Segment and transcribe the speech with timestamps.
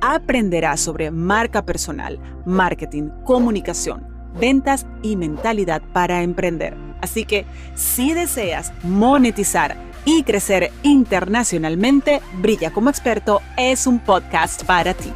[0.00, 4.06] aprenderás sobre marca personal, marketing, comunicación,
[4.38, 6.76] ventas y mentalidad para emprender.
[7.00, 14.94] Así que si deseas monetizar y crecer internacionalmente, Brilla como experto es un podcast para
[14.94, 15.12] ti.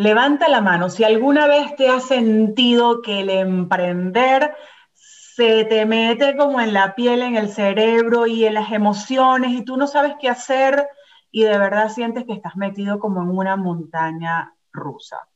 [0.00, 4.56] Levanta la mano si alguna vez te has sentido que el emprender
[4.94, 9.62] se te mete como en la piel, en el cerebro y en las emociones y
[9.62, 10.88] tú no sabes qué hacer
[11.30, 15.28] y de verdad sientes que estás metido como en una montaña rusa.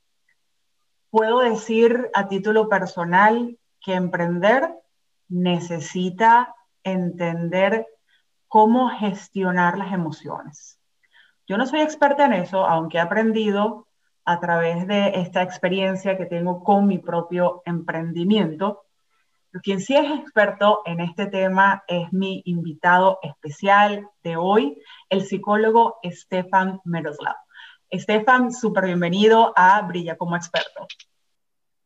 [1.11, 4.75] Puedo decir a título personal que emprender
[5.29, 7.87] necesita entender
[8.49, 10.81] cómo gestionar las emociones.
[11.47, 13.89] Yo no soy experta en eso, aunque he aprendido
[14.25, 18.85] a través de esta experiencia que tengo con mi propio emprendimiento.
[19.63, 24.77] Quien sí es experto en este tema es mi invitado especial de hoy,
[25.11, 27.37] el psicólogo Stefan Meroslav.
[27.93, 30.87] Stefan, súper bienvenido a Brilla como experto.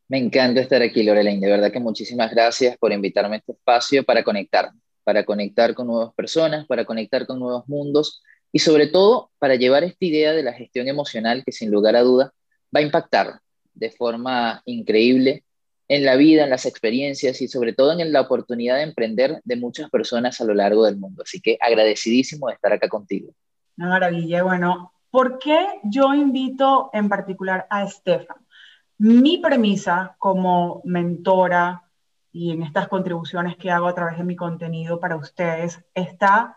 [0.09, 1.45] Me encanta estar aquí, Lorelaine.
[1.45, 4.71] De verdad que muchísimas gracias por invitarme a este espacio para conectar,
[5.05, 9.85] para conectar con nuevas personas, para conectar con nuevos mundos y sobre todo para llevar
[9.85, 12.33] esta idea de la gestión emocional que sin lugar a duda
[12.75, 13.41] va a impactar
[13.75, 15.45] de forma increíble
[15.89, 19.57] en la vida, en las experiencias y sobre todo en la oportunidad de emprender de
[19.57, 21.23] muchas personas a lo largo del mundo.
[21.23, 23.33] Así que agradecidísimo de estar acá contigo.
[23.79, 24.43] Una maravilla.
[24.43, 28.37] Bueno, ¿por qué yo invito en particular a Estefan?
[28.99, 31.85] Mi premisa como mentora
[32.33, 36.57] y en estas contribuciones que hago a través de mi contenido para ustedes está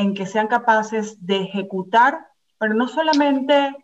[0.00, 2.26] en que sean capaces de ejecutar,
[2.58, 3.76] pero no solamente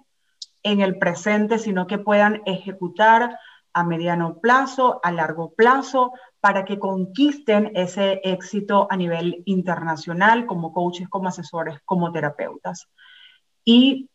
[0.63, 3.39] en el presente, sino que puedan ejecutar
[3.75, 10.73] a mediano plazo, a largo plazo, para que conquisten ese éxito a nivel internacional como
[10.73, 12.89] coaches, como asesores, como terapeutas.
[13.63, 14.09] Y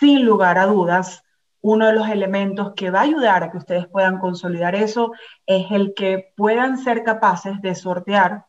[0.00, 1.22] sin lugar a dudas,
[1.60, 5.12] uno de los elementos que va a ayudar a que ustedes puedan consolidar eso
[5.46, 8.46] es el que puedan ser capaces de sortear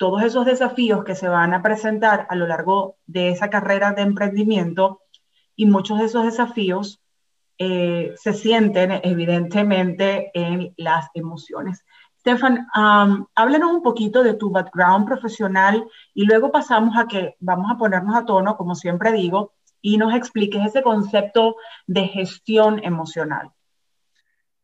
[0.00, 4.00] todos esos desafíos que se van a presentar a lo largo de esa carrera de
[4.00, 5.02] emprendimiento
[5.54, 7.02] y muchos de esos desafíos
[7.58, 11.84] eh, se sienten evidentemente en las emociones.
[12.18, 15.84] Stefan, háblanos un poquito de tu background profesional
[16.14, 20.14] y luego pasamos a que vamos a ponernos a tono, como siempre digo, y nos
[20.14, 21.56] expliques ese concepto
[21.86, 23.50] de gestión emocional.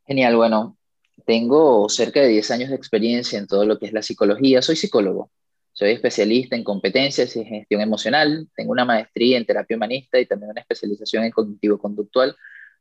[0.06, 0.75] Genial, bueno,
[1.24, 4.62] tengo cerca de 10 años de experiencia en todo lo que es la psicología.
[4.62, 5.30] Soy psicólogo,
[5.72, 8.48] soy especialista en competencias y gestión emocional.
[8.54, 12.36] Tengo una maestría en terapia humanista y también una especialización en cognitivo-conductual.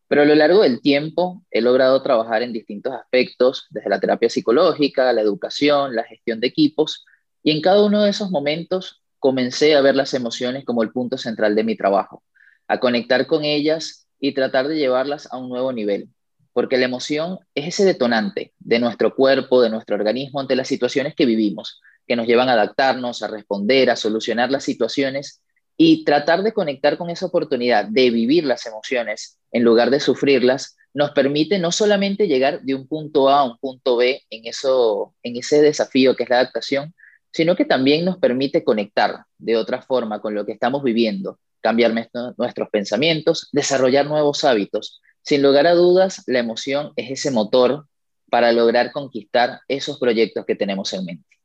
[0.07, 4.29] Pero a lo largo del tiempo he logrado trabajar en distintos aspectos, desde la terapia
[4.29, 7.05] psicológica, la educación, la gestión de equipos.
[7.41, 11.17] Y en cada uno de esos momentos comencé a ver las emociones como el punto
[11.17, 12.23] central de mi trabajo,
[12.67, 16.09] a conectar con ellas y tratar de llevarlas a un nuevo nivel
[16.55, 21.13] porque la emoción es ese detonante de nuestro cuerpo, de nuestro organismo ante las situaciones
[21.13, 25.41] que vivimos, que nos llevan a adaptarnos, a responder, a solucionar las situaciones
[25.75, 30.77] y tratar de conectar con esa oportunidad de vivir las emociones en lugar de sufrirlas,
[30.93, 35.13] nos permite no solamente llegar de un punto A a un punto B en, eso,
[35.23, 36.95] en ese desafío que es la adaptación,
[37.33, 41.93] sino que también nos permite conectar de otra forma con lo que estamos viviendo, cambiar
[42.37, 47.87] nuestros pensamientos, desarrollar nuevos hábitos, sin lugar a dudas, la emoción es ese motor
[48.29, 51.37] para lograr conquistar esos proyectos que tenemos en mente.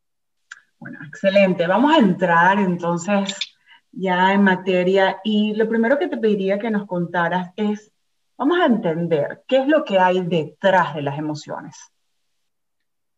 [0.78, 1.66] Bueno, excelente.
[1.66, 3.34] Vamos a entrar entonces
[3.90, 7.90] ya en materia y lo primero que te pediría que nos contaras es,
[8.36, 11.76] vamos a entender qué es lo que hay detrás de las emociones.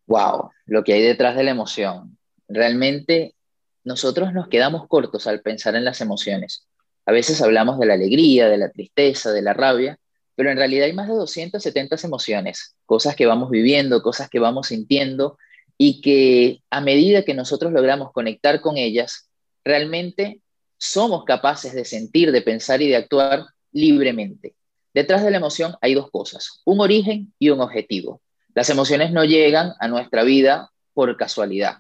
[0.07, 2.19] Wow, lo que hay detrás de la emoción.
[2.47, 3.35] Realmente
[3.83, 6.69] nosotros nos quedamos cortos al pensar en las emociones.
[7.05, 9.99] A veces hablamos de la alegría, de la tristeza, de la rabia,
[10.35, 14.69] pero en realidad hay más de 270 emociones, cosas que vamos viviendo, cosas que vamos
[14.69, 15.39] sintiendo
[15.79, 19.29] y que a medida que nosotros logramos conectar con ellas,
[19.65, 20.41] realmente
[20.79, 24.55] somos capaces de sentir, de pensar y de actuar libremente.
[24.95, 28.21] Detrás de la emoción hay dos cosas, un origen y un objetivo.
[28.55, 31.79] Las emociones no llegan a nuestra vida por casualidad.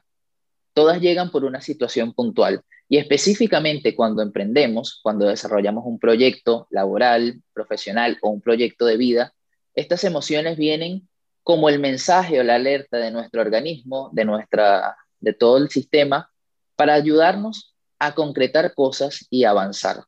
[0.74, 2.62] Todas llegan por una situación puntual.
[2.88, 9.32] Y específicamente cuando emprendemos, cuando desarrollamos un proyecto laboral, profesional o un proyecto de vida,
[9.74, 11.08] estas emociones vienen
[11.42, 16.30] como el mensaje o la alerta de nuestro organismo, de, nuestra, de todo el sistema,
[16.76, 20.04] para ayudarnos a concretar cosas y avanzar.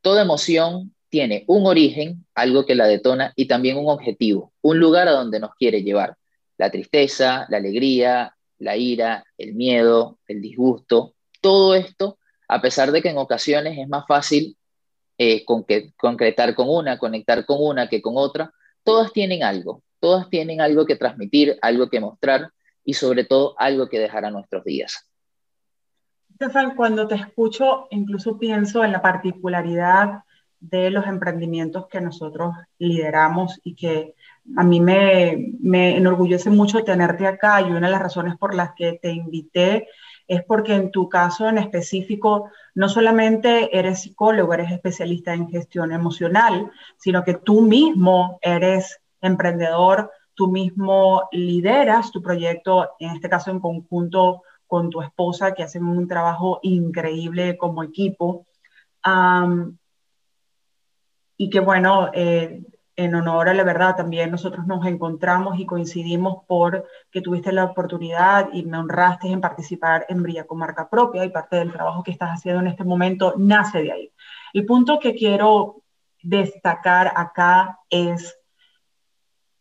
[0.00, 5.08] Toda emoción tiene un origen, algo que la detona, y también un objetivo, un lugar
[5.08, 6.16] a donde nos quiere llevar.
[6.56, 12.18] La tristeza, la alegría, la ira, el miedo, el disgusto, todo esto,
[12.48, 14.56] a pesar de que en ocasiones es más fácil
[15.18, 18.52] eh, con que, concretar con una, conectar con una que con otra,
[18.84, 22.50] todas tienen algo, todas tienen algo que transmitir, algo que mostrar
[22.84, 25.08] y sobre todo algo que dejar a nuestros días.
[26.34, 30.22] Stefan, cuando te escucho, incluso pienso en la particularidad
[30.58, 34.14] de los emprendimientos que nosotros lideramos y que
[34.56, 38.98] a mí me, enorgullece mucho tenerte acá y una de las razones por las que
[39.00, 39.88] te invité
[40.26, 45.92] es porque en tu caso en específico no solamente eres psicólogo, eres especialista en gestión
[45.92, 53.50] emocional, sino que tú mismo eres emprendedor, tú mismo lideras tu proyecto, en este caso
[53.50, 58.46] en conjunto con tu esposa, que hacen un trabajo increíble como equipo.
[61.36, 62.62] y que bueno, eh,
[63.02, 67.64] en honor a la verdad, también nosotros nos encontramos y coincidimos por que tuviste la
[67.64, 72.02] oportunidad y me honraste en participar en Brilla con marca propia y parte del trabajo
[72.02, 74.12] que estás haciendo en este momento nace de ahí.
[74.52, 75.82] El punto que quiero
[76.22, 78.38] destacar acá es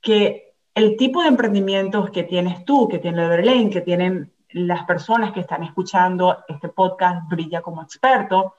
[0.01, 5.31] que el tipo de emprendimientos que tienes tú, que tiene Berlín, que tienen las personas
[5.31, 8.55] que están escuchando este podcast Brilla como experto,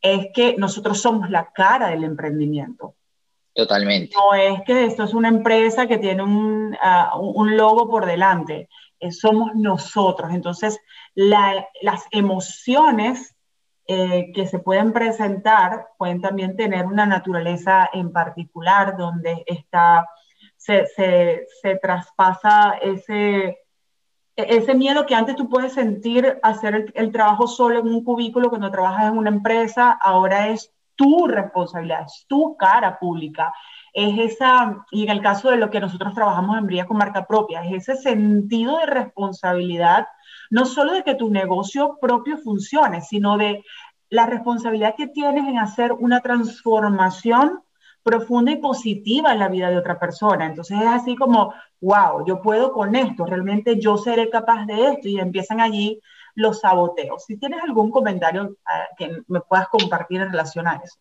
[0.00, 2.87] es que nosotros somos la cara del emprendimiento.
[3.58, 4.14] Totalmente.
[4.14, 8.68] No es que esto es una empresa que tiene un, uh, un logo por delante,
[9.00, 10.30] eh, somos nosotros.
[10.32, 10.78] Entonces,
[11.16, 13.34] la, las emociones
[13.88, 20.06] eh, que se pueden presentar pueden también tener una naturaleza en particular donde está,
[20.56, 23.58] se, se, traspasa ese,
[24.36, 28.70] ese miedo que antes tú puedes sentir hacer el, trabajo solo en un cubículo cuando
[28.70, 33.54] trabajas en una empresa, ahora es tu responsabilidad, es tu cara pública.
[33.94, 37.26] Es esa, y en el caso de lo que nosotros trabajamos en Brilla con marca
[37.26, 40.08] propia, es ese sentido de responsabilidad,
[40.50, 43.64] no solo de que tu negocio propio funcione, sino de
[44.10, 47.62] la responsabilidad que tienes en hacer una transformación
[48.02, 50.46] profunda y positiva en la vida de otra persona.
[50.46, 55.08] Entonces es así como, wow, yo puedo con esto, realmente yo seré capaz de esto
[55.08, 56.00] y empiezan allí
[56.38, 57.24] los saboteos.
[57.24, 60.94] Si tienes algún comentario ah, que me puedas compartir en relación a eso.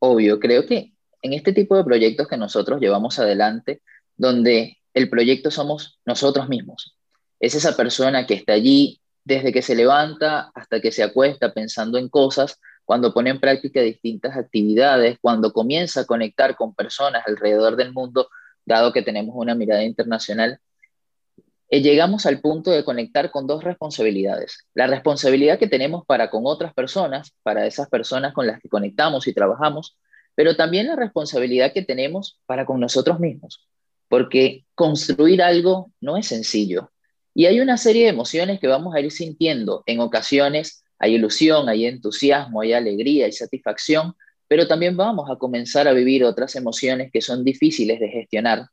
[0.00, 0.92] Obvio, creo que
[1.22, 3.80] en este tipo de proyectos que nosotros llevamos adelante,
[4.16, 6.96] donde el proyecto somos nosotros mismos.
[7.38, 11.96] Es esa persona que está allí desde que se levanta hasta que se acuesta pensando
[11.98, 17.76] en cosas, cuando pone en práctica distintas actividades, cuando comienza a conectar con personas alrededor
[17.76, 18.28] del mundo,
[18.64, 20.58] dado que tenemos una mirada internacional,
[21.70, 24.66] eh, llegamos al punto de conectar con dos responsabilidades.
[24.74, 29.28] La responsabilidad que tenemos para con otras personas, para esas personas con las que conectamos
[29.28, 29.96] y trabajamos,
[30.34, 33.68] pero también la responsabilidad que tenemos para con nosotros mismos,
[34.08, 36.90] porque construir algo no es sencillo.
[37.34, 39.84] Y hay una serie de emociones que vamos a ir sintiendo.
[39.86, 44.14] En ocasiones hay ilusión, hay entusiasmo, hay alegría, hay satisfacción,
[44.48, 48.66] pero también vamos a comenzar a vivir otras emociones que son difíciles de gestionar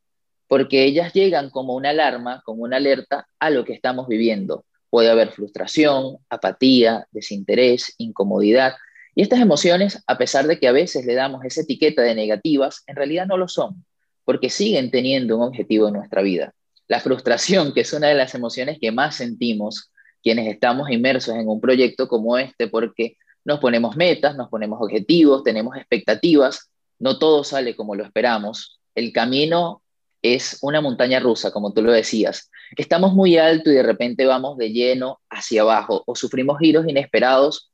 [0.48, 4.66] porque ellas llegan como una alarma, como una alerta a lo que estamos viviendo.
[4.89, 8.75] Puede haber frustración, apatía, desinterés, incomodidad.
[9.13, 12.84] Y estas emociones, a pesar de que a veces le damos esa etiqueta de negativas,
[12.88, 13.86] en realidad no lo son,
[14.24, 16.54] porque siguen teniendo un objetivo en nuestra vida.
[16.88, 19.92] La frustración, que es una de las emociones que más sentimos
[20.24, 25.44] quienes estamos inmersos en un proyecto como este, porque nos ponemos metas, nos ponemos objetivos,
[25.44, 28.80] tenemos expectativas, no todo sale como lo esperamos.
[28.96, 29.82] El camino
[30.22, 32.52] es una montaña rusa, como tú lo decías.
[32.76, 37.72] Estamos muy alto y de repente vamos de lleno hacia abajo o sufrimos giros inesperados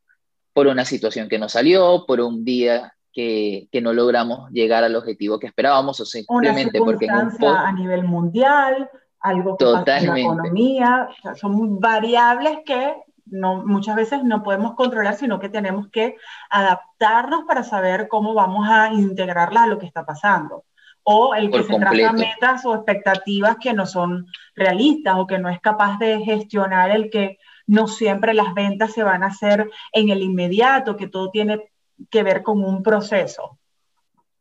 [0.54, 4.96] por una situación que no salió, por un día que, que no logramos llegar al
[4.96, 10.08] objetivo que esperábamos o simplemente porque en un a nivel mundial, algo que pasa en
[10.08, 11.08] la economía,
[11.40, 12.96] son variables que
[13.26, 16.18] no, muchas veces no podemos controlar, sino que tenemos que
[16.50, 20.66] adaptarnos para saber cómo vamos a integrarla a lo que está pasando
[21.04, 25.50] o el que se traza metas o expectativas que no son realistas o que no
[25.50, 30.10] es capaz de gestionar el que no siempre las ventas se van a hacer en
[30.10, 31.72] el inmediato, que todo tiene
[32.10, 33.60] que ver con un proceso.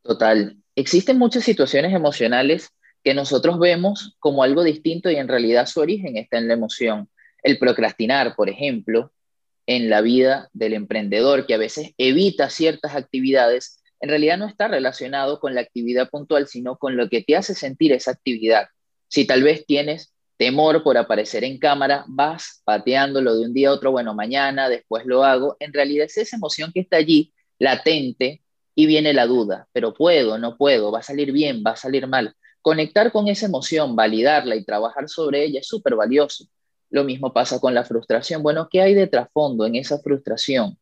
[0.03, 0.57] Total.
[0.75, 2.71] Existen muchas situaciones emocionales
[3.05, 7.09] que nosotros vemos como algo distinto y en realidad su origen está en la emoción.
[7.43, 9.13] El procrastinar, por ejemplo,
[9.67, 14.67] en la vida del emprendedor, que a veces evita ciertas actividades, en realidad no está
[14.67, 18.67] relacionado con la actividad puntual, sino con lo que te hace sentir esa actividad.
[19.07, 23.73] Si tal vez tienes temor por aparecer en cámara, vas pateándolo de un día a
[23.73, 28.43] otro, bueno, mañana, después lo hago, en realidad es esa emoción que está allí, latente,
[28.75, 32.09] y viene la duda, pero puedo, no puedo, va a salir bien, va a salir
[32.09, 32.35] mal.
[32.61, 36.47] Conectar con esa emoción, validarla y trabajar sobre ella es súper valioso.
[36.91, 38.43] Lo mismo pasa con la frustración.
[38.43, 40.77] Bueno, ¿qué hay de trasfondo en esa frustración?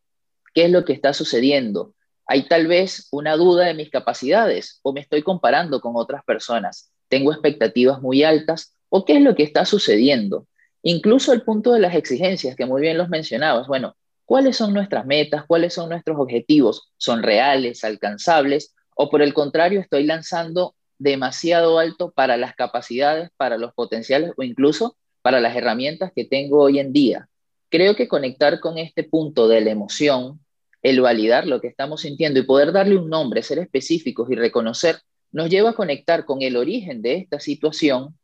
[0.55, 1.95] ¿Qué es lo que está sucediendo?
[2.33, 6.93] Hay tal vez una duda de mis capacidades o me estoy comparando con otras personas.
[7.09, 10.47] Tengo expectativas muy altas o qué es lo que está sucediendo.
[10.85, 13.67] Incluso el punto de las exigencias, que muy bien los mencionabas.
[13.67, 15.45] Bueno, ¿cuáles son nuestras metas?
[15.45, 16.93] ¿Cuáles son nuestros objetivos?
[16.99, 18.77] ¿Son reales, alcanzables?
[18.95, 24.45] ¿O por el contrario, estoy lanzando demasiado alto para las capacidades, para los potenciales o
[24.45, 27.29] incluso para las herramientas que tengo hoy en día.
[27.71, 30.39] Creo que conectar con este punto de la emoción,
[30.83, 34.97] el validar lo que estamos sintiendo y poder darle un nombre, ser específicos y reconocer,
[35.33, 38.19] nos lleva a conectar con el origen de esta situación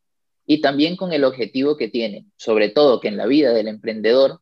[0.47, 2.27] y también con el objetivo que tiene.
[2.37, 4.41] Sobre todo que en la vida del emprendedor,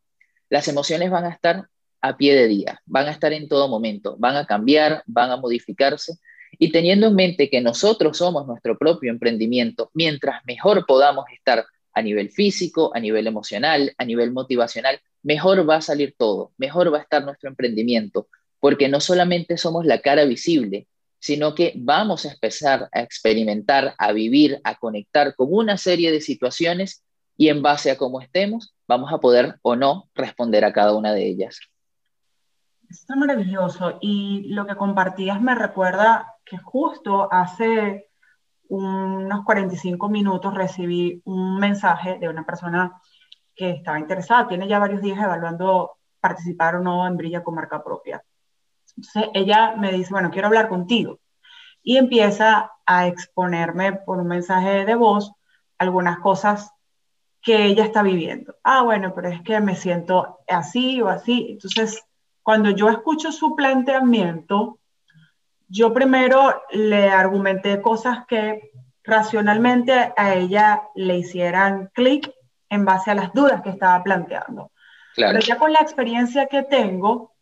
[0.48, 1.68] las emociones van a estar
[2.00, 5.36] a pie de día, van a estar en todo momento, van a cambiar, van a
[5.36, 6.18] modificarse.
[6.58, 12.02] Y teniendo en mente que nosotros somos nuestro propio emprendimiento, mientras mejor podamos estar a
[12.02, 16.98] nivel físico, a nivel emocional, a nivel motivacional, mejor va a salir todo, mejor va
[16.98, 18.28] a estar nuestro emprendimiento,
[18.60, 20.86] porque no solamente somos la cara visible,
[21.18, 26.20] sino que vamos a empezar a experimentar, a vivir, a conectar con una serie de
[26.20, 27.02] situaciones
[27.36, 31.12] y en base a cómo estemos, vamos a poder o no responder a cada una
[31.12, 31.58] de ellas.
[32.88, 38.08] Está maravilloso y lo que compartías me recuerda que justo hace
[38.68, 43.00] unos 45 minutos recibí un mensaje de una persona
[43.54, 47.82] que estaba interesada, tiene ya varios días evaluando participar o no en Brilla con marca
[47.82, 48.24] propia.
[48.96, 51.18] Entonces ella me dice, bueno, quiero hablar contigo.
[51.82, 55.32] Y empieza a exponerme por un mensaje de voz
[55.78, 56.72] algunas cosas
[57.42, 58.56] que ella está viviendo.
[58.64, 61.48] Ah, bueno, pero es que me siento así o así.
[61.50, 62.02] Entonces,
[62.42, 64.78] cuando yo escucho su planteamiento,
[65.68, 68.70] yo primero le argumenté cosas que
[69.02, 72.32] racionalmente a ella le hicieran clic
[72.74, 74.70] en base a las dudas que estaba planteando.
[75.16, 77.32] Pero ya con la experiencia que tengo,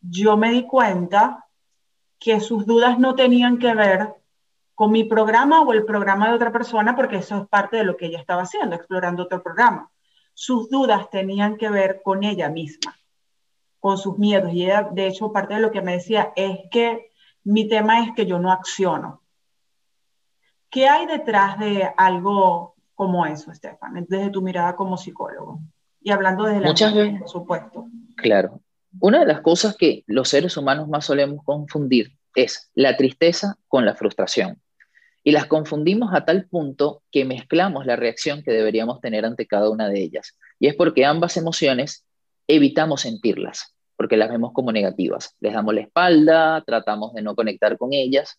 [0.00, 1.46] yo me di cuenta
[2.18, 4.14] que sus dudas no tenían que ver
[4.74, 7.96] con mi programa o el programa de otra persona, porque eso es parte de lo
[7.96, 9.90] que ella estaba haciendo, explorando otro programa.
[10.32, 12.96] Sus dudas tenían que ver con ella misma,
[13.78, 14.52] con sus miedos.
[14.52, 17.12] Y ella, de hecho, parte de lo que me decía es que
[17.44, 19.22] mi tema es que yo no acciono.
[20.70, 25.60] ¿Qué hay detrás de algo como eso, Estefan, desde tu mirada como psicólogo?
[26.00, 27.86] Y hablando desde la Muchas veces, por supuesto.
[28.16, 28.60] Claro.
[29.00, 33.84] Una de las cosas que los seres humanos más solemos confundir es la tristeza con
[33.84, 34.60] la frustración.
[35.24, 39.70] Y las confundimos a tal punto que mezclamos la reacción que deberíamos tener ante cada
[39.70, 40.36] una de ellas.
[40.60, 42.04] Y es porque ambas emociones
[42.46, 45.34] evitamos sentirlas porque las vemos como negativas.
[45.40, 48.38] Les damos la espalda, tratamos de no conectar con ellas,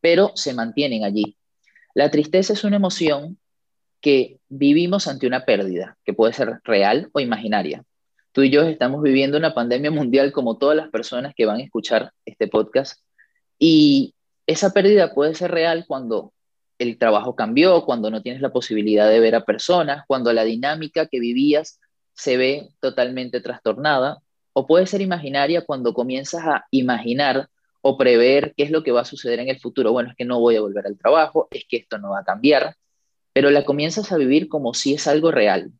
[0.00, 1.36] pero se mantienen allí.
[1.94, 3.38] La tristeza es una emoción
[4.00, 7.84] que vivimos ante una pérdida, que puede ser real o imaginaria.
[8.32, 11.64] Tú y yo estamos viviendo una pandemia mundial como todas las personas que van a
[11.64, 13.00] escuchar este podcast
[13.58, 14.14] y
[14.46, 16.32] esa pérdida puede ser real cuando
[16.78, 21.06] el trabajo cambió, cuando no tienes la posibilidad de ver a personas, cuando la dinámica
[21.06, 21.78] que vivías
[22.14, 24.22] se ve totalmente trastornada
[24.54, 27.48] o puede ser imaginaria cuando comienzas a imaginar
[27.82, 29.92] o prever qué es lo que va a suceder en el futuro.
[29.92, 32.24] Bueno, es que no voy a volver al trabajo, es que esto no va a
[32.24, 32.74] cambiar,
[33.32, 35.72] pero la comienzas a vivir como si es algo real,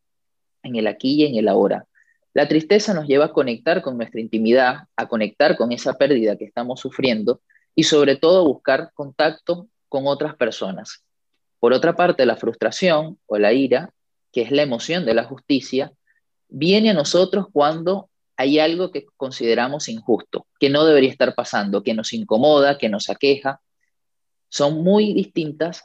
[0.63, 1.85] en el aquí y en el ahora.
[2.33, 6.45] La tristeza nos lleva a conectar con nuestra intimidad, a conectar con esa pérdida que
[6.45, 7.41] estamos sufriendo
[7.75, 11.03] y sobre todo a buscar contacto con otras personas.
[11.59, 13.93] Por otra parte, la frustración o la ira,
[14.31, 15.91] que es la emoción de la justicia,
[16.47, 21.93] viene a nosotros cuando hay algo que consideramos injusto, que no debería estar pasando, que
[21.93, 23.61] nos incomoda, que nos aqueja.
[24.49, 25.83] Son muy distintas,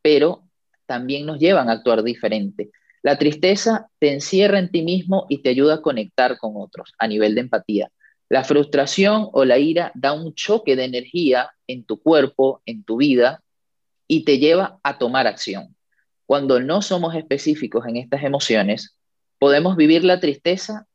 [0.00, 0.44] pero
[0.92, 2.70] también nos llevan a actuar diferente.
[3.02, 7.08] La tristeza te encierra en ti mismo y te ayuda a conectar con otros a
[7.08, 7.90] nivel de empatía.
[8.28, 12.98] La frustración o la ira da un choque de energía en tu cuerpo, en tu
[12.98, 13.42] vida,
[14.06, 15.74] y te lleva a tomar acción.
[16.26, 18.94] Cuando no somos específicos en estas emociones,
[19.38, 20.86] podemos vivir la tristeza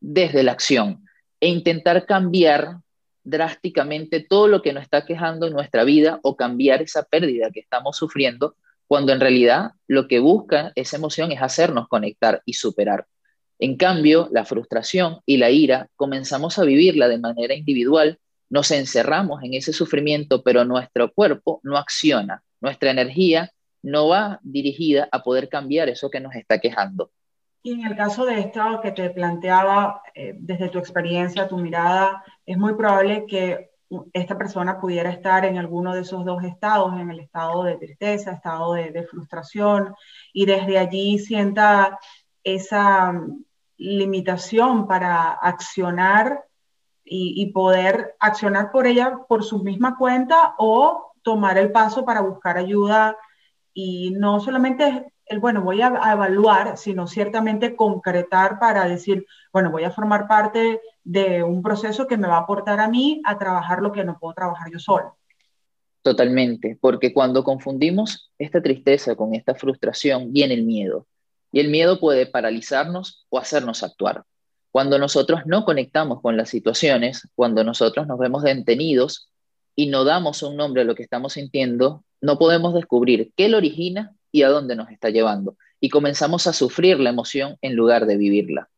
[0.00, 1.06] desde la acción
[1.40, 2.76] e intentar cambiar
[3.22, 7.60] drásticamente todo lo que nos está quejando en nuestra vida o cambiar esa pérdida que
[7.60, 8.54] estamos sufriendo,
[8.94, 13.08] cuando en realidad lo que busca esa emoción es hacernos conectar y superar.
[13.58, 18.20] En cambio, la frustración y la ira comenzamos a vivirla de manera individual,
[18.50, 23.50] nos encerramos en ese sufrimiento, pero nuestro cuerpo no acciona, nuestra energía
[23.82, 27.10] no va dirigida a poder cambiar eso que nos está quejando.
[27.64, 32.22] Y en el caso de esto que te planteaba, eh, desde tu experiencia, tu mirada,
[32.46, 33.70] es muy probable que
[34.12, 38.32] esta persona pudiera estar en alguno de esos dos estados, en el estado de tristeza,
[38.32, 39.94] estado de, frustración,
[40.32, 41.98] y desde allí sienta
[42.42, 43.44] esa mm,
[43.78, 46.44] limitación para accionar
[47.04, 52.22] y, y, poder accionar por ella por su misma cuenta o tomar el paso para
[52.22, 53.16] buscar ayuda.
[53.74, 59.84] Y no solamente el, bueno, voy a, evaluar, sino ciertamente concretar para decir, bueno, voy
[59.84, 63.80] a formar parte de un proceso que me va a aportar a mí a trabajar
[63.80, 65.16] lo que no puedo trabajar yo solo.
[66.02, 71.06] Totalmente, porque cuando confundimos esta tristeza con esta frustración, viene el miedo.
[71.50, 74.24] Y el miedo puede paralizarnos o hacernos actuar.
[74.70, 79.30] Cuando nosotros no conectamos con las situaciones, cuando nosotros nos vemos detenidos
[79.76, 83.58] y no damos un nombre a lo que estamos sintiendo, no podemos descubrir qué lo
[83.58, 85.56] origina y a dónde nos está llevando.
[85.78, 88.68] Y comenzamos a sufrir la emoción en lugar de vivirla.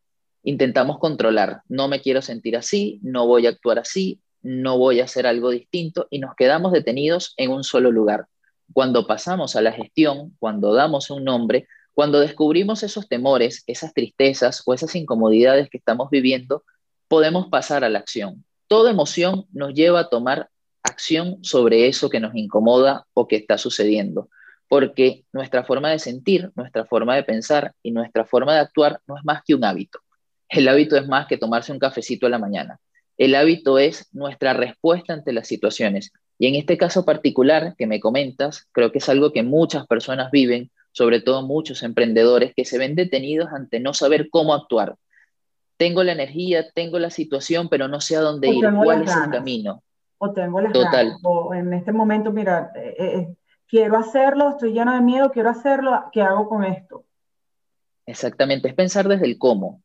[0.43, 5.05] Intentamos controlar, no me quiero sentir así, no voy a actuar así, no voy a
[5.05, 8.27] hacer algo distinto y nos quedamos detenidos en un solo lugar.
[8.75, 14.63] Cuando pasamos a la gestión, cuando damos un nombre, cuando descubrimos esos temores, esas tristezas
[14.67, 16.65] o esas incomodidades que estamos viviendo,
[17.09, 18.45] podemos pasar a la acción.
[18.69, 20.51] Toda emoción nos lleva a tomar
[20.83, 24.29] acción sobre eso que nos incomoda o que está sucediendo
[24.69, 29.17] porque nuestra forma de sentir, nuestra forma de pensar y nuestra forma de actuar no
[29.17, 30.01] es más que un hábito.
[30.49, 32.79] El hábito es más que tomarse un cafecito a la mañana.
[33.17, 36.13] El hábito es nuestra respuesta ante las situaciones.
[36.39, 40.31] Y en este caso particular que me comentas, creo que es algo que muchas personas
[40.31, 44.97] viven, sobre todo muchos emprendedores que se ven detenidos ante no saber cómo actuar.
[45.79, 49.31] Tengo la energía, tengo la situación, pero no sé a dónde ir, cuál es el
[49.31, 49.83] camino.
[50.19, 51.13] O tengo las Total.
[51.23, 53.37] o en este momento, mira, eh, eh,
[53.69, 57.05] quiero hacerlo, estoy lleno de miedo, quiero hacerlo, ¿qué hago con esto?
[58.07, 59.83] Exactamente, es pensar desde el cómo.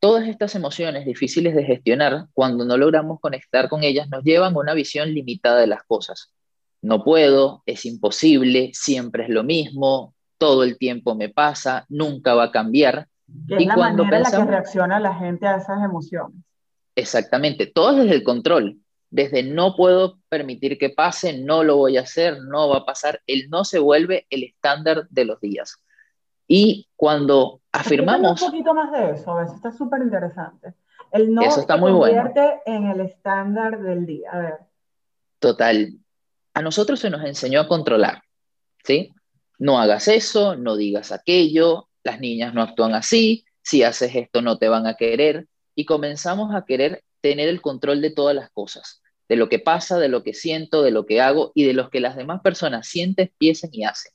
[0.00, 4.58] Todas estas emociones difíciles de gestionar, cuando no logramos conectar con ellas, nos llevan a
[4.58, 6.32] una visión limitada de las cosas.
[6.80, 12.44] No puedo, es imposible, siempre es lo mismo, todo el tiempo me pasa, nunca va
[12.44, 13.08] a cambiar.
[13.48, 16.36] y la cuando manera en la que reacciona la gente a esas emociones.
[16.94, 18.78] Exactamente, todo desde el control
[19.10, 23.22] desde no puedo permitir que pase, no lo voy a hacer, no va a pasar,
[23.26, 25.82] el no se vuelve el estándar de los días.
[26.46, 28.42] Y cuando afirmamos...
[28.42, 30.74] Un poquito más de eso, eso está súper interesante.
[31.10, 34.30] El no eso está se muy convierte en el estándar del día.
[34.30, 34.54] A ver.
[35.38, 35.92] Total.
[36.54, 38.22] A nosotros se nos enseñó a controlar,
[38.84, 39.12] ¿sí?
[39.58, 44.58] No hagas eso, no digas aquello, las niñas no actúan así, si haces esto no
[44.58, 45.46] te van a querer.
[45.74, 49.98] Y comenzamos a querer tener el control de todas las cosas, de lo que pasa,
[49.98, 52.86] de lo que siento, de lo que hago y de lo que las demás personas
[52.88, 54.12] sienten, piensan y hacen.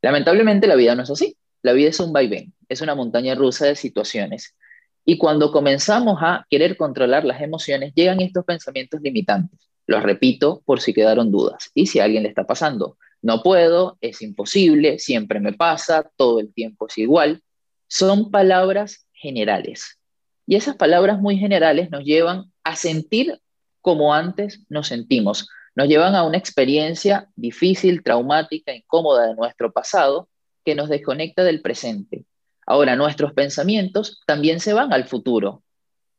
[0.00, 1.36] Lamentablemente la vida no es así.
[1.62, 4.56] La vida es un vaivén, es una montaña rusa de situaciones.
[5.04, 9.60] Y cuando comenzamos a querer controlar las emociones, llegan estos pensamientos limitantes.
[9.86, 11.70] Los repito por si quedaron dudas.
[11.74, 16.40] Y si a alguien le está pasando, no puedo, es imposible, siempre me pasa, todo
[16.40, 17.42] el tiempo es igual.
[17.86, 20.00] Son palabras generales.
[20.46, 23.38] Y esas palabras muy generales nos llevan a sentir
[23.80, 30.28] como antes nos sentimos, nos llevan a una experiencia difícil, traumática, incómoda de nuestro pasado
[30.64, 32.24] que nos desconecta del presente.
[32.66, 35.62] Ahora, nuestros pensamientos también se van al futuro,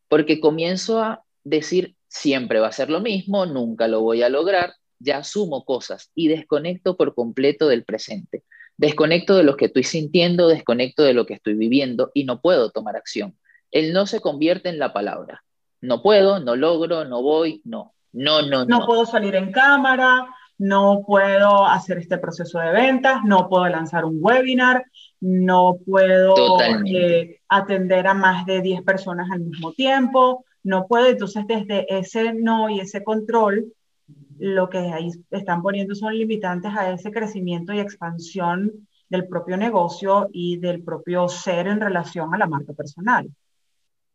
[0.10, 4.74] porque comienzo a decir, siempre va a ser lo mismo, nunca lo voy a lograr,
[5.00, 8.44] ya asumo cosas y desconecto por completo del presente.
[8.76, 12.72] Desconecto de lo que estoy sintiendo, desconecto de lo que estoy viviendo y no puedo
[12.72, 13.38] tomar acción
[13.74, 15.44] el no se convierte en la palabra.
[15.82, 17.94] No puedo, no logro, no voy, no.
[18.14, 18.80] No, no, no.
[18.80, 20.28] No puedo salir en cámara,
[20.60, 24.86] no puedo hacer este proceso de ventas, no puedo lanzar un webinar,
[25.20, 26.36] no puedo
[26.86, 31.08] eh, atender a más de 10 personas al mismo tiempo, no puedo.
[31.08, 33.74] Entonces, desde ese no y ese control,
[34.38, 40.30] lo que ahí están poniendo son limitantes a ese crecimiento y expansión del propio negocio
[40.32, 43.30] y del propio ser en relación a la marca personal.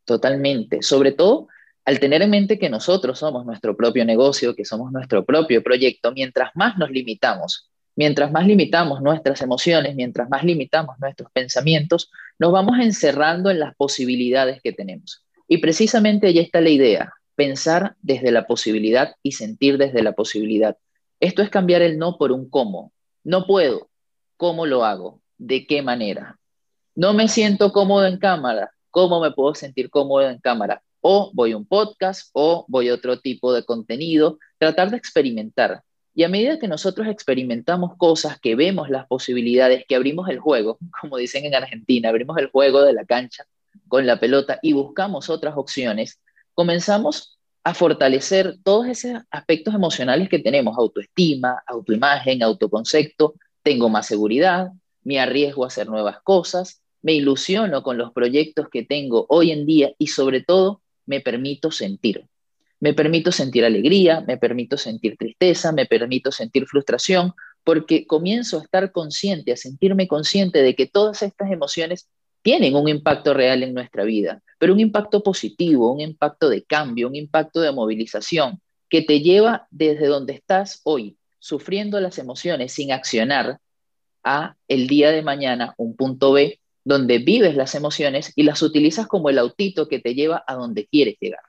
[0.09, 0.81] Totalmente.
[0.81, 1.49] Sobre todo
[1.85, 6.13] al tener en mente que nosotros somos nuestro propio negocio, que somos nuestro propio proyecto,
[6.13, 12.53] mientras más nos limitamos, mientras más limitamos nuestras emociones, mientras más limitamos nuestros pensamientos, nos
[12.53, 15.23] vamos encerrando en las posibilidades que tenemos.
[15.47, 17.13] Y precisamente ahí está la idea.
[17.35, 20.77] pensar desde la posibilidad y sentir desde la posibilidad.
[21.21, 22.93] Esto es cambiar el no por un cómo.
[23.25, 23.91] No puedo.
[24.39, 25.21] ¿Cómo lo hago?
[25.37, 26.39] ¿De qué manera?
[26.97, 28.73] No me siento cómodo en cámara.
[28.91, 30.83] ¿Cómo me puedo sentir cómodo en cámara?
[31.01, 34.39] O voy a un podcast o voy a otro tipo de contenido.
[34.59, 35.83] Tratar de experimentar.
[36.15, 40.79] Y a medida que nosotros experimentamos cosas, que vemos las posibilidades, que abrimos el juego,
[41.01, 43.45] como dicen en Argentina, abrimos el juego de la cancha
[43.87, 46.21] con la pelota y buscamos otras opciones,
[46.55, 54.73] comenzamos a fortalecer todos esos aspectos emocionales que tenemos, autoestima, autoimagen, autoconcepto, tengo más seguridad,
[55.03, 59.67] me arriesgo a hacer nuevas cosas, me ilusiono con los proyectos que tengo hoy en
[59.67, 62.27] día y sobre todo me permito sentir.
[62.81, 67.33] Me permito sentir alegría, me permito sentir tristeza, me permito sentir frustración,
[67.65, 72.09] porque comienzo a estar consciente, a sentirme consciente de que todas estas emociones
[72.43, 77.09] tienen un impacto real en nuestra vida, pero un impacto positivo, un impacto de cambio,
[77.09, 82.93] un impacto de movilización que te lleva desde donde estás hoy, sufriendo las emociones sin
[82.93, 83.61] accionar,
[84.25, 89.07] a el día de mañana, un punto B, donde vives las emociones y las utilizas
[89.07, 91.43] como el autito que te lleva a donde quieres llegar.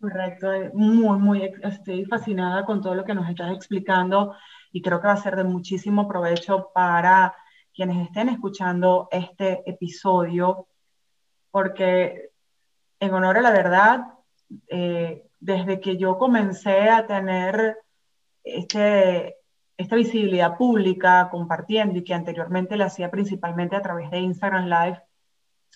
[0.00, 4.34] Correcto, eh, muy, muy, estoy fascinada con todo lo que nos estás explicando
[4.72, 7.34] y creo que va a ser de muchísimo provecho para
[7.74, 10.68] quienes estén escuchando este episodio,
[11.50, 12.30] porque
[12.98, 14.04] en honor a la verdad,
[14.68, 17.76] eh, desde que yo comencé a tener
[18.42, 19.36] este,
[19.80, 25.02] esta visibilidad pública compartiendo y que anteriormente la hacía principalmente a través de Instagram Live,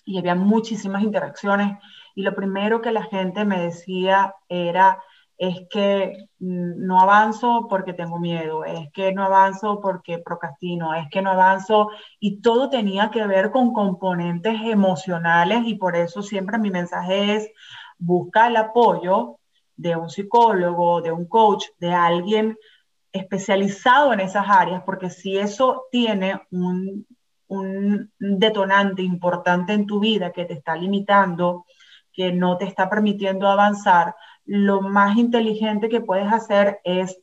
[0.05, 1.79] y había muchísimas interacciones
[2.13, 5.01] y lo primero que la gente me decía era,
[5.37, 11.07] es que mm, no avanzo porque tengo miedo, es que no avanzo porque procrastino, es
[11.09, 11.89] que no avanzo
[12.19, 17.49] y todo tenía que ver con componentes emocionales y por eso siempre mi mensaje es
[17.97, 19.39] busca el apoyo
[19.75, 22.57] de un psicólogo, de un coach, de alguien
[23.15, 27.05] especializado en esas áreas, porque si eso tiene un
[28.19, 31.65] detonante importante en tu vida que te está limitando,
[32.11, 37.19] que no te está permitiendo avanzar, lo más inteligente que puedes hacer es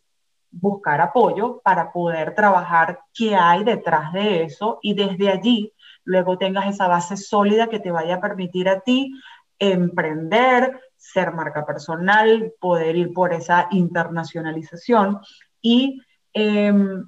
[0.51, 5.73] buscar apoyo para poder trabajar qué hay detrás de eso y desde allí
[6.05, 9.13] luego tengas esa base sólida que te vaya a permitir a ti
[9.59, 15.21] emprender, ser marca personal, poder ir por esa internacionalización.
[15.63, 16.03] Y
[16.35, 17.05] em,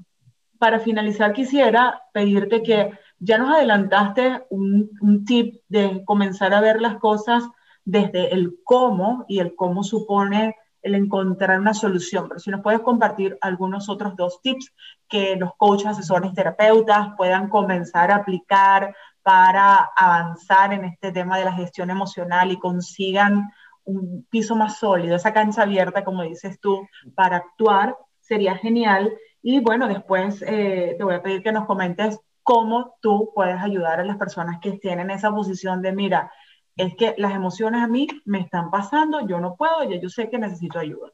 [0.58, 6.96] para finalizar quisiera pedirte que ya nos adelantaste un, tip de comenzar a ver las
[6.96, 7.44] cosas
[7.84, 12.80] desde el cómo y el cómo supone el encontrar una solución, pero si nos puedes
[12.80, 14.72] compartir algunos otros dos tips
[15.08, 21.46] que los coaches, asesores, terapeutas puedan comenzar a aplicar para avanzar en este tema de
[21.46, 23.50] la gestión emocional y consigan
[23.84, 29.12] un piso más sólido, esa cancha abierta, como dices tú, para actuar, sería genial.
[29.42, 34.00] Y bueno, después eh, te voy a pedir que nos comentes cómo tú puedes ayudar
[34.00, 36.32] a las personas que tienen esa posición de, mira,
[36.76, 40.28] es que las emociones a mí me están pasando, yo no puedo, ya yo sé
[40.28, 41.12] que necesito ayuda.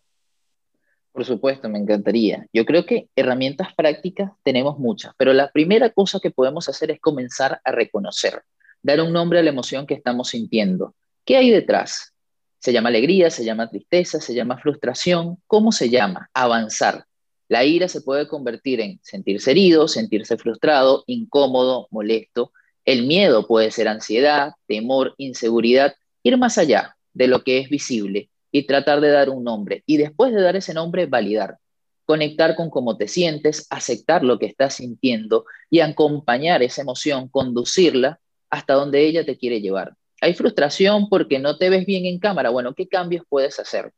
[1.12, 2.46] Por supuesto, me encantaría.
[2.52, 7.00] Yo creo que herramientas prácticas tenemos muchas, pero la primera cosa que podemos hacer es
[7.00, 8.42] comenzar a reconocer,
[8.82, 10.94] dar un nombre a la emoción que estamos sintiendo.
[11.24, 12.14] ¿Qué hay detrás?
[12.60, 15.38] Se llama alegría, se llama tristeza, se llama frustración.
[15.46, 16.28] ¿Cómo se llama?
[16.34, 17.06] Avanzar.
[17.48, 22.52] La ira se puede convertir en sentirse herido, sentirse frustrado, incómodo, molesto.
[22.84, 28.30] El miedo puede ser ansiedad, temor, inseguridad, ir más allá de lo que es visible
[28.52, 29.82] y tratar de dar un nombre.
[29.86, 31.56] Y después de dar ese nombre, validar,
[32.04, 38.20] conectar con cómo te sientes, aceptar lo que estás sintiendo y acompañar esa emoción, conducirla
[38.50, 39.96] hasta donde ella te quiere llevar.
[40.20, 42.50] Hay frustración porque no te ves bien en cámara.
[42.50, 43.92] Bueno, ¿qué cambios puedes hacer?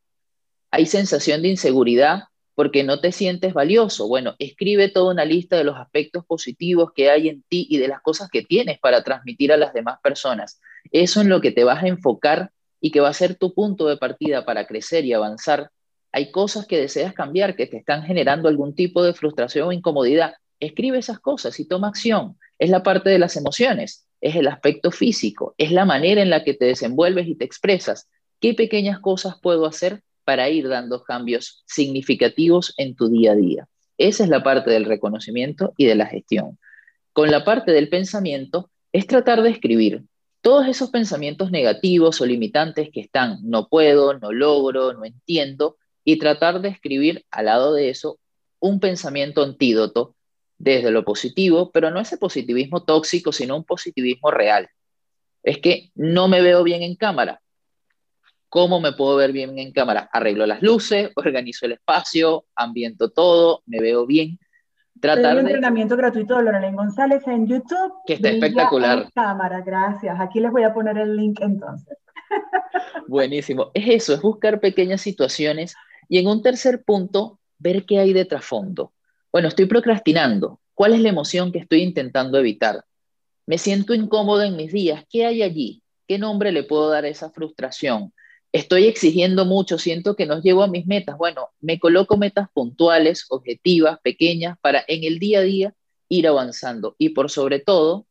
[0.70, 4.08] Hay sensación de inseguridad porque no te sientes valioso.
[4.08, 7.88] Bueno, escribe toda una lista de los aspectos positivos que hay en ti y de
[7.88, 10.60] las cosas que tienes para transmitir a las demás personas.
[10.90, 13.86] Eso en lo que te vas a enfocar y que va a ser tu punto
[13.86, 15.70] de partida para crecer y avanzar.
[16.12, 20.34] Hay cosas que deseas cambiar que te están generando algún tipo de frustración o incomodidad.
[20.60, 22.38] Escribe esas cosas y toma acción.
[22.58, 26.44] Es la parte de las emociones, es el aspecto físico, es la manera en la
[26.44, 28.08] que te desenvuelves y te expresas.
[28.40, 33.68] ¿Qué pequeñas cosas puedo hacer para ir dando cambios significativos en tu día a día.
[33.98, 36.58] Esa es la parte del reconocimiento y de la gestión.
[37.12, 40.04] Con la parte del pensamiento es tratar de escribir
[40.40, 46.18] todos esos pensamientos negativos o limitantes que están no puedo, no logro, no entiendo, y
[46.18, 48.18] tratar de escribir al lado de eso
[48.58, 50.16] un pensamiento antídoto
[50.62, 54.68] desde lo positivo, pero no ese positivismo tóxico, sino un positivismo real.
[55.42, 57.42] Es que no me veo bien en cámara,
[58.52, 60.10] ¿Cómo me puedo ver bien en cámara?
[60.12, 64.38] Arreglo las luces, organizo el espacio, ambiento todo, me veo bien.
[65.00, 67.94] Tratar un entrenamiento gratuito de Lorena González en YouTube.
[68.06, 69.08] Que está espectacular.
[69.14, 70.20] cámara, gracias.
[70.20, 71.96] Aquí les voy a poner el link entonces.
[73.08, 73.70] Buenísimo.
[73.72, 75.74] Es eso, es buscar pequeñas situaciones
[76.10, 78.92] y en un tercer punto, ver qué hay de trasfondo.
[79.32, 80.60] Bueno, estoy procrastinando.
[80.74, 82.84] ¿Cuál es la emoción que estoy intentando evitar?
[83.46, 85.04] Me siento incómodo en mis días.
[85.08, 85.82] ¿Qué hay allí?
[86.06, 88.12] ¿Qué nombre le puedo dar a esa frustración?
[88.52, 91.16] Estoy exigiendo mucho, siento que no llevo a mis metas.
[91.16, 95.74] Bueno, me coloco metas puntuales, objetivas, pequeñas, para en el día a día
[96.10, 96.94] ir avanzando.
[96.98, 98.06] Y por sobre todo,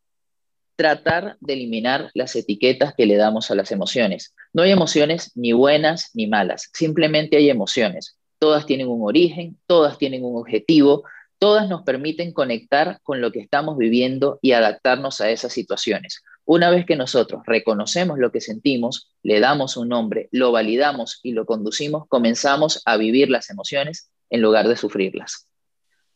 [0.75, 4.33] tratar de eliminar las etiquetas que le damos a las emociones.
[4.53, 8.17] No hay emociones ni buenas ni malas, simplemente hay emociones.
[8.41, 11.03] Todas tienen un origen, todas tienen un objetivo,
[11.37, 16.23] todas nos permiten conectar con lo que estamos viviendo y adaptarnos a esas situaciones.
[16.43, 21.33] Una vez que nosotros reconocemos lo que sentimos, le damos un nombre, lo validamos y
[21.33, 25.47] lo conducimos, comenzamos a vivir las emociones en lugar de sufrirlas.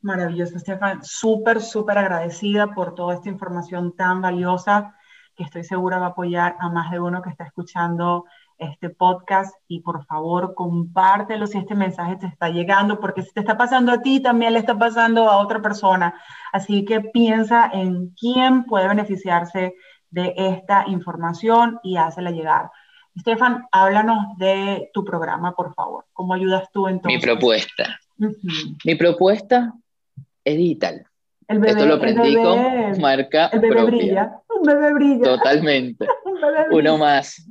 [0.02, 1.04] Maravilloso, Estefan.
[1.04, 4.96] Súper, súper agradecida por toda esta información tan valiosa
[5.36, 8.26] que estoy segura va a apoyar a más de uno que está escuchando
[8.58, 13.42] este podcast y por favor compártelo si este mensaje te está llegando, porque si te
[13.42, 16.20] está pasando a ti, también le está pasando a otra persona.
[16.52, 19.76] Así que piensa en quién puede beneficiarse
[20.10, 22.72] de esta información y hácela llegar.
[23.16, 26.06] Estefan, háblanos de tu programa, por favor.
[26.14, 28.00] ¿Cómo ayudas tú en Mi propuesta.
[28.18, 29.74] Mi propuesta
[30.44, 31.06] es digital.
[31.48, 34.42] El bebé, Esto lo aprendí con marca el bebé Brilla.
[34.50, 35.24] Un bebé brilla.
[35.24, 36.08] Totalmente.
[36.72, 37.48] Uno más.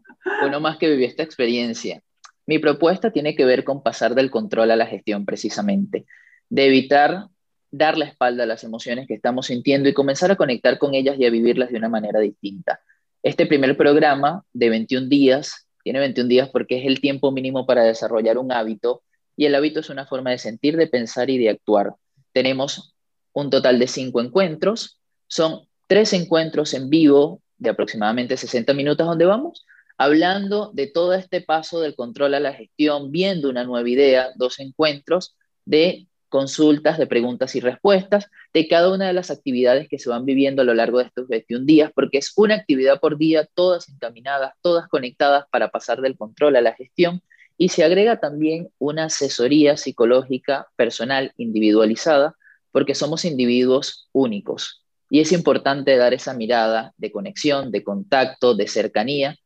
[0.47, 2.03] Uno más que vivió esta experiencia.
[2.47, 6.07] Mi propuesta tiene que ver con pasar del control a la gestión precisamente,
[6.49, 7.29] de evitar
[7.71, 11.17] dar la espalda a las emociones que estamos sintiendo y comenzar a conectar con ellas
[11.19, 12.81] y a vivirlas de una manera distinta.
[13.23, 17.83] Este primer programa de 21 días, tiene 21 días porque es el tiempo mínimo para
[17.83, 19.03] desarrollar un hábito
[19.37, 21.95] y el hábito es una forma de sentir, de pensar y de actuar.
[22.33, 22.95] Tenemos
[23.33, 29.25] un total de cinco encuentros, son tres encuentros en vivo de aproximadamente 60 minutos donde
[29.25, 29.65] vamos
[29.97, 34.59] hablando de todo este paso del control a la gestión, viendo una nueva idea, dos
[34.61, 40.09] encuentros de consultas, de preguntas y respuestas de cada una de las actividades que se
[40.09, 43.49] van viviendo a lo largo de estos 21 días, porque es una actividad por día,
[43.55, 47.23] todas encaminadas, todas conectadas para pasar del control a la gestión.
[47.57, 52.35] Y se agrega también una asesoría psicológica personal individualizada,
[52.73, 54.85] porque somos individuos únicos.
[55.09, 59.39] Y es importante dar esa mirada de conexión, de contacto, de cercanía,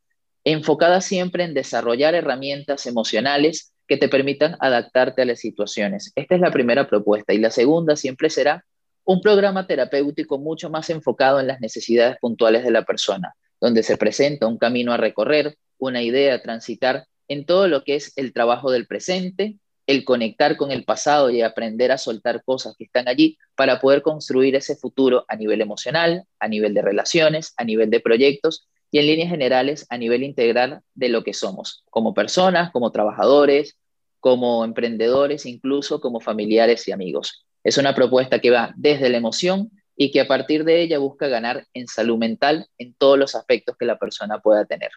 [0.52, 6.12] enfocada siempre en desarrollar herramientas emocionales que te permitan adaptarte a las situaciones.
[6.14, 7.34] Esta es la primera propuesta.
[7.34, 8.64] Y la segunda siempre será
[9.04, 13.96] un programa terapéutico mucho más enfocado en las necesidades puntuales de la persona, donde se
[13.96, 18.32] presenta un camino a recorrer, una idea a transitar en todo lo que es el
[18.32, 19.56] trabajo del presente,
[19.86, 24.00] el conectar con el pasado y aprender a soltar cosas que están allí para poder
[24.02, 28.98] construir ese futuro a nivel emocional, a nivel de relaciones, a nivel de proyectos y
[28.98, 33.78] en líneas generales a nivel integral de lo que somos, como personas, como trabajadores,
[34.20, 37.46] como emprendedores, incluso como familiares y amigos.
[37.62, 41.28] Es una propuesta que va desde la emoción y que a partir de ella busca
[41.28, 44.90] ganar en salud mental en todos los aspectos que la persona pueda tener.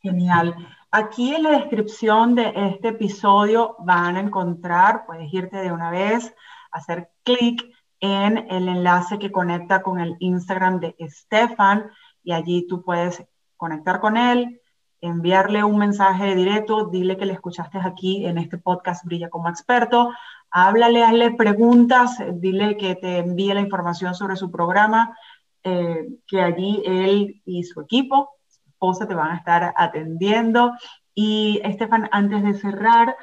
[0.00, 0.54] Genial.
[0.90, 6.34] Aquí en la descripción de este episodio van a encontrar, puedes irte de una vez,
[6.72, 7.64] hacer clic
[8.00, 11.90] en el enlace que conecta con el Instagram de Estefan
[12.24, 13.22] y allí tú puedes
[13.56, 14.60] conectar con él,
[15.00, 20.10] enviarle un mensaje directo, dile que le escuchaste aquí en este podcast Brilla como experto,
[20.50, 25.16] háblale, hazle preguntas, dile que te envíe la información sobre su programa,
[25.62, 30.72] eh, que allí él y su equipo, su esposa, te van a estar atendiendo.
[31.14, 33.14] Y Estefan, antes de cerrar,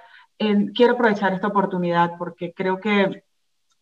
[0.74, 3.24] quiero aprovechar esta oportunidad porque creo que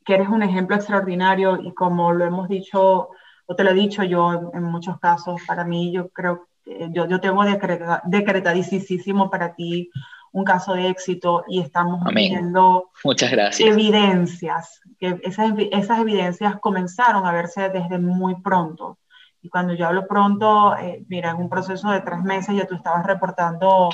[0.08, 3.10] eres un ejemplo extraordinario y como lo hemos dicho
[3.50, 7.08] o te lo he dicho yo en, muchos casos, para mí yo creo que yo,
[7.08, 9.90] yo tengo decreta, decretadísimo para ti
[10.32, 13.68] un caso de éxito y estamos viendo Muchas gracias.
[13.68, 19.00] evidencias, que esas, esas evidencias comenzaron a verse desde muy pronto.
[19.42, 22.76] Y cuando yo hablo pronto, eh, mira, en un proceso de tres meses ya tú
[22.76, 23.90] estabas reportando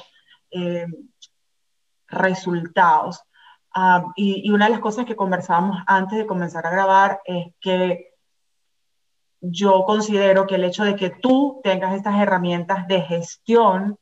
[0.52, 0.88] eh,
[2.10, 3.24] resultados.
[3.74, 7.54] Ah, y, y, una de las cosas que conversábamos antes de comenzar a grabar es
[7.62, 8.15] que
[9.52, 13.98] yo considero que el hecho de que tú tengas estas herramientas de gestión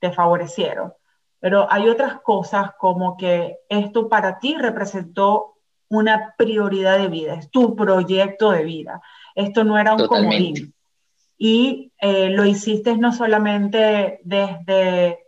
[0.00, 0.92] te favorecieron.
[1.40, 5.54] Pero hay otras cosas como que esto para ti representó
[5.88, 9.02] una prioridad de vida, es tu proyecto de vida.
[9.34, 10.74] Esto no era un comodín.
[11.36, 15.18] Y eh, lo hiciste no solamente desde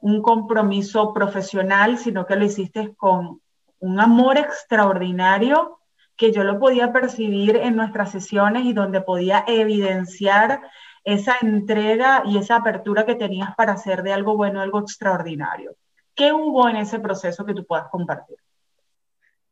[0.00, 3.40] un compromiso profesional, sino que lo hiciste con
[3.80, 5.77] un amor extraordinario
[6.18, 10.60] que yo lo podía percibir en nuestras sesiones y donde podía evidenciar
[11.04, 15.76] esa entrega y esa apertura que tenías para hacer de algo bueno algo extraordinario.
[16.14, 18.36] ¿Qué hubo en ese proceso que tú puedas compartir?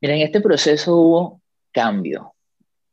[0.00, 2.34] Mira, en este proceso hubo cambio,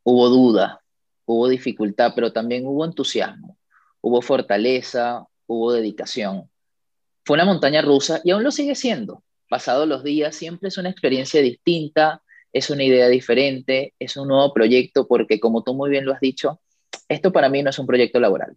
[0.04, 0.80] hubo duda,
[1.26, 3.58] hubo dificultad, pero también hubo entusiasmo,
[4.00, 6.48] hubo fortaleza, hubo dedicación.
[7.24, 9.24] Fue una montaña rusa y aún lo sigue siendo.
[9.48, 12.22] Pasados los días, siempre es una experiencia distinta,
[12.54, 16.20] es una idea diferente, es un nuevo proyecto, porque como tú muy bien lo has
[16.20, 16.60] dicho,
[17.08, 18.56] esto para mí no es un proyecto laboral,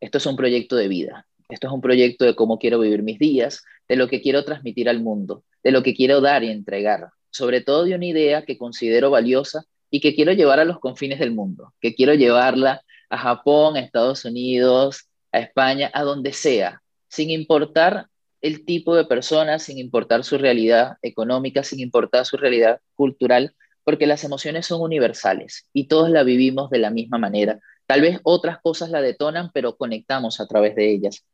[0.00, 3.18] esto es un proyecto de vida, esto es un proyecto de cómo quiero vivir mis
[3.18, 7.08] días, de lo que quiero transmitir al mundo, de lo que quiero dar y entregar,
[7.30, 11.18] sobre todo de una idea que considero valiosa y que quiero llevar a los confines
[11.18, 16.82] del mundo, que quiero llevarla a Japón, a Estados Unidos, a España, a donde sea,
[17.08, 18.08] sin importar
[18.40, 24.06] el tipo de persona, sin importar su realidad económica, sin importar su realidad cultural, porque
[24.06, 27.58] las emociones son universales y todos la vivimos de la misma manera.
[27.86, 31.24] Tal vez otras cosas la detonan, pero conectamos a través de ellas.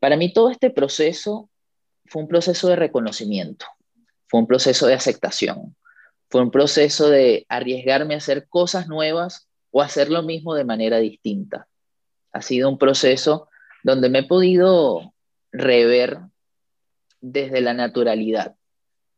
[0.00, 1.48] Para mí todo este proceso
[2.06, 3.66] fue un proceso de reconocimiento,
[4.26, 5.76] fue un proceso de aceptación,
[6.28, 10.98] fue un proceso de arriesgarme a hacer cosas nuevas o hacer lo mismo de manera
[10.98, 11.68] distinta.
[12.32, 13.48] Ha sido un proceso
[13.84, 15.14] donde me he podido
[15.56, 16.18] rever
[17.20, 18.56] desde la naturalidad,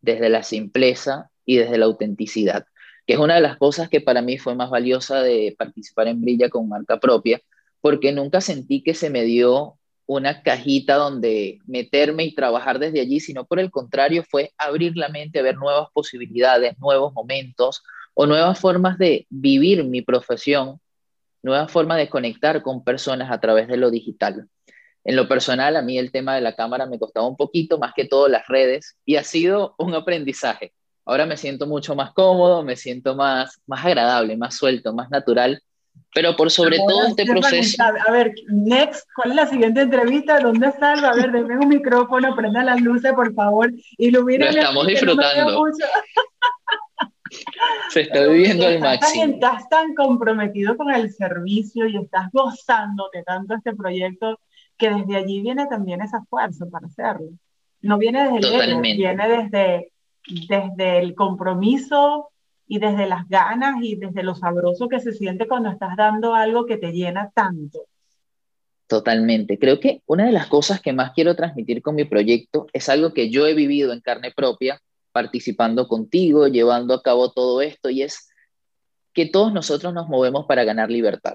[0.01, 2.66] desde la simpleza y desde la autenticidad,
[3.07, 6.20] que es una de las cosas que para mí fue más valiosa de participar en
[6.20, 7.40] Brilla con marca propia,
[7.81, 13.20] porque nunca sentí que se me dio una cajita donde meterme y trabajar desde allí,
[13.20, 17.83] sino por el contrario fue abrir la mente a ver nuevas posibilidades, nuevos momentos
[18.14, 20.81] o nuevas formas de vivir mi profesión,
[21.42, 24.48] nuevas formas de conectar con personas a través de lo digital.
[25.04, 27.92] En lo personal, a mí el tema de la cámara me costaba un poquito, más
[27.94, 30.72] que todo las redes, y ha sido un aprendizaje.
[31.06, 35.62] Ahora me siento mucho más cómodo, me siento más, más agradable, más suelto, más natural,
[36.14, 37.82] pero por sobre todo este proceso.
[37.82, 40.40] A ver, next, ¿cuál es la siguiente entrevista?
[40.40, 40.92] ¿Dónde está?
[40.92, 44.54] A ver, denme un micrófono, prenda las luces, por favor, iluminen.
[44.54, 45.64] Lo estamos disfrutando.
[47.90, 49.24] Se está viviendo al máximo.
[49.24, 54.38] Estás tan comprometido con el servicio y estás gozándote tanto este proyecto
[54.78, 57.30] que desde allí viene también esa fuerza para hacerlo.
[57.82, 59.92] No viene desde el ego, viene desde,
[60.48, 62.30] desde el compromiso
[62.66, 66.66] y desde las ganas y desde lo sabroso que se siente cuando estás dando algo
[66.66, 67.80] que te llena tanto.
[68.86, 69.58] Totalmente.
[69.58, 73.12] Creo que una de las cosas que más quiero transmitir con mi proyecto es algo
[73.12, 74.80] que yo he vivido en carne propia,
[75.12, 78.28] participando contigo, llevando a cabo todo esto, y es
[79.12, 81.34] que todos nosotros nos movemos para ganar libertad.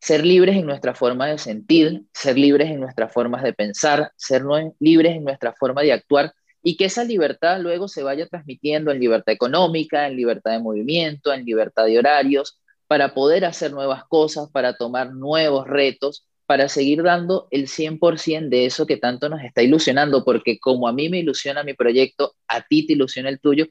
[0.00, 4.42] Ser libres en nuestra forma de sentir, ser libres en nuestras formas de pensar, ser
[4.78, 6.32] libres en nuestra forma de actuar,
[6.62, 11.32] y que esa libertad luego se vaya transmitiendo en libertad económica, en libertad de movimiento,
[11.32, 17.02] en libertad de horarios, para poder hacer nuevas cosas, para tomar nuevos retos, para seguir
[17.02, 21.18] dando el 100% de eso que tanto nos está ilusionando, porque como a mí me
[21.18, 23.66] ilusiona mi proyecto, a ti te ilusiona el tuyo,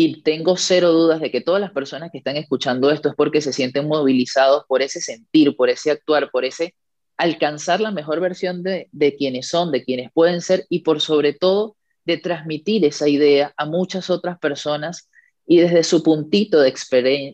[0.00, 3.40] y tengo cero dudas de que todas las personas que están escuchando esto es porque
[3.40, 6.76] se sienten movilizados por ese sentir, por ese actuar, por ese
[7.16, 11.32] alcanzar la mejor versión de, de quienes son, de quienes pueden ser y por sobre
[11.32, 15.10] todo de transmitir esa idea a muchas otras personas
[15.48, 16.72] y desde su puntito de,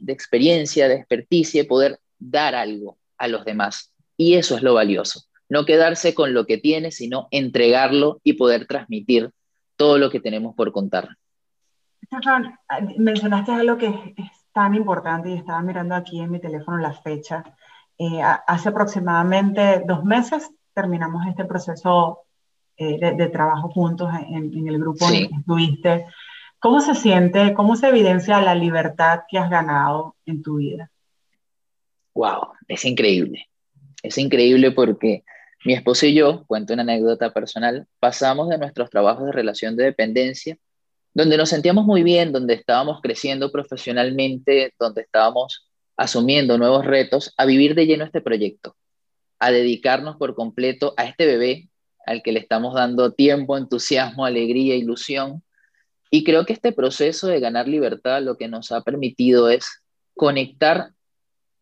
[0.00, 3.92] de experiencia, de experticia, poder dar algo a los demás.
[4.16, 5.24] Y eso es lo valioso.
[5.50, 9.33] No quedarse con lo que tiene, sino entregarlo y poder transmitir
[9.77, 11.11] todo lo que tenemos por contar.
[12.04, 12.58] Estefan,
[12.98, 17.42] mencionaste algo que es tan importante y estaba mirando aquí en mi teléfono la fecha.
[17.98, 22.20] Eh, hace aproximadamente dos meses terminamos este proceso
[22.76, 26.06] eh, de, trabajo juntos en, el grupo en que estuviste.
[26.58, 30.90] ¿Cómo se siente, cómo se evidencia la libertad que has ganado en tu vida?
[32.14, 33.48] Wow, es increíble.
[34.02, 35.24] Es increíble porque
[35.64, 39.84] mi esposo y yo, cuento una anécdota personal, pasamos de nuestros trabajos de relación de
[39.84, 40.59] dependencia,
[41.14, 47.46] donde nos sentíamos muy bien, donde estábamos creciendo profesionalmente, donde estábamos asumiendo nuevos retos, a
[47.46, 48.76] vivir de lleno este proyecto,
[49.38, 51.68] a dedicarnos por completo a este bebé
[52.04, 55.42] al que le estamos dando tiempo, entusiasmo, alegría, ilusión.
[56.10, 59.82] Y creo que este proceso de ganar libertad lo que nos ha permitido es
[60.14, 60.90] conectar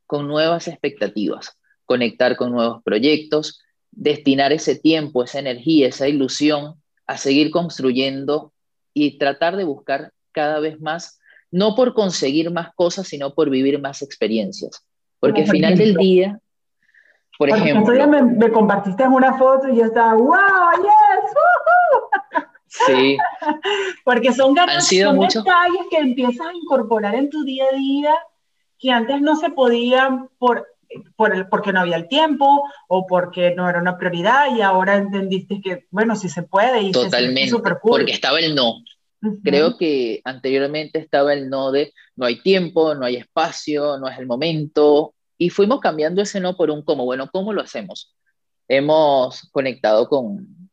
[0.07, 7.19] con nuevas expectativas, conectar con nuevos proyectos, destinar ese tiempo, esa energía, esa ilusión a
[7.19, 8.53] seguir construyendo
[8.95, 11.21] y tratar de buscar cada vez más,
[11.51, 14.85] no por conseguir más cosas, sino por vivir más experiencias.
[15.21, 16.39] Porque al final del día,
[17.39, 18.09] por ejemplo.
[18.09, 20.39] Me, me, compartiste una foto y yo estaba, wow,
[20.83, 22.43] yes,
[22.87, 23.19] Sí.
[24.05, 28.15] Porque son, ganas, son detalles que empiezas a incorporar en tu día a día
[28.79, 30.67] que antes no se podían por,
[31.17, 34.97] por el, porque no había el tiempo o porque no era una prioridad y ahora
[34.97, 38.01] entendiste que, bueno, sí se puede y Totalmente, super cool.
[38.01, 38.83] porque estaba el no.
[39.45, 44.19] Creo que anteriormente estaba el no de no hay tiempo, no hay espacio, no es
[44.19, 47.05] el momento, y fuimos cambiando ese no por un cómo.
[47.05, 48.15] Bueno, ¿cómo lo hacemos?
[48.69, 50.71] Hemos conectado con,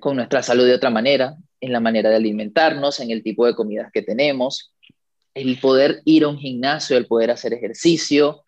[0.00, 3.54] con nuestra salud de otra manera, en la manera de alimentarnos, en el tipo de
[3.54, 4.74] comidas que tenemos,
[5.34, 8.43] el poder ir a un gimnasio, el poder hacer ejercicio.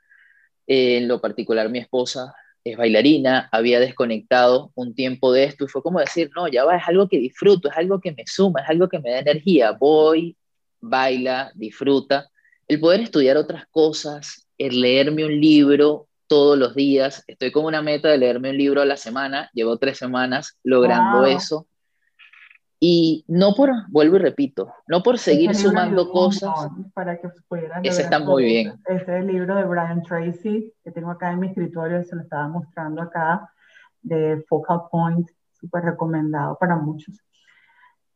[0.67, 5.83] En lo particular, mi esposa es bailarina, había desconectado un tiempo de esto y fue
[5.83, 8.69] como decir, no, ya va, es algo que disfruto, es algo que me suma, es
[8.69, 9.73] algo que me da energía.
[9.73, 10.37] Voy,
[10.81, 12.29] baila, disfruta.
[12.67, 17.23] El poder estudiar otras cosas, el leerme un libro todos los días.
[17.29, 19.49] Estoy con una meta de leerme un libro a la semana.
[19.55, 21.69] Llevo tres semanas logrando eso.
[22.79, 26.69] Y no por, vuelvo y repito, no por seguir sumando cosas.
[26.93, 27.29] Para que
[27.83, 28.75] Ese está muy bien.
[28.87, 32.23] Este es el libro de Brian Tracy, que tengo acá en mi escritorio, se lo
[32.23, 33.51] estaba mostrando acá,
[34.03, 35.27] de Focal Point,
[35.59, 37.19] súper recomendado para muchos.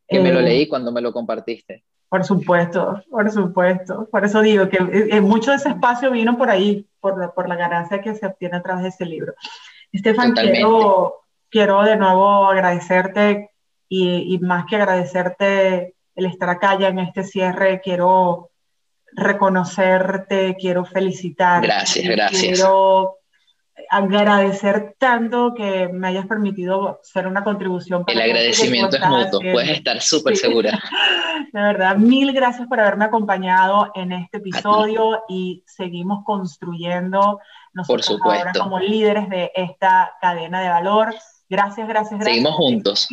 [0.06, 1.84] Que me lo eh, leí cuando me lo compartiste.
[2.10, 4.08] Por supuesto, por supuesto.
[4.10, 7.32] Por eso digo que eh, eh, mucho de ese espacio vino por ahí, por la,
[7.32, 9.32] por la ganancia que se obtiene a través de ese libro.
[9.92, 11.14] Estefan, quiero,
[11.48, 13.50] quiero de nuevo agradecerte
[13.90, 18.50] y, y, más que agradecerte el estar acá ya en este cierre, quiero
[19.12, 21.66] reconocerte, quiero felicitarte.
[21.66, 22.42] Gracias, gracias.
[22.42, 23.16] Quiero
[23.90, 28.04] agradecer tanto que me hayas permitido ser una contribución.
[28.04, 30.78] Para el agradecimiento es mutuo, puedes estar súper segura.
[31.52, 37.40] De verdad, mil gracias por haberme acompañado en este episodio y seguimos construyendo
[37.72, 38.48] nosotros por supuesto.
[38.48, 41.14] ahora como líderes de esta cadena de valor.
[41.50, 42.24] Gracias, gracias, gracias.
[42.24, 43.08] Seguimos juntos,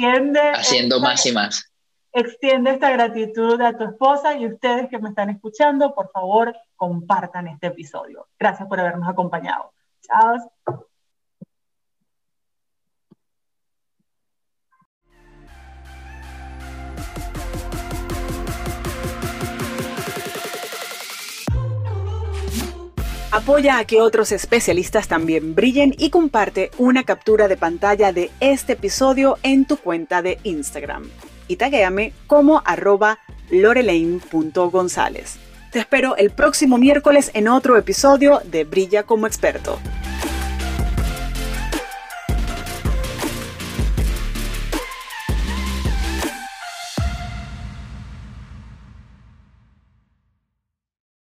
[0.53, 1.71] haciendo más y más.
[2.13, 7.47] Extiende esta gratitud a tu esposa y ustedes que me están escuchando, por favor, compartan
[7.47, 8.27] este episodio.
[8.39, 9.73] Gracias por habernos acompañado.
[23.37, 28.73] Apoya a que otros especialistas también brillen y comparte una captura de pantalla de este
[28.73, 31.07] episodio en tu cuenta de Instagram.
[31.47, 33.19] Y taguéame como arroba
[33.51, 35.37] lorelaine.gonzález.
[35.71, 39.77] Te espero el próximo miércoles en otro episodio de Brilla como experto.